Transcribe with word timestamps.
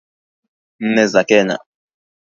nne 0.83 1.03
za 1.13 1.21
Kenya 1.29 1.57